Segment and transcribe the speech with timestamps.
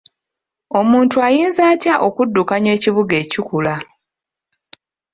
[0.79, 3.75] Omuntu ayinza atya okuddukanya ekibuga ekikula?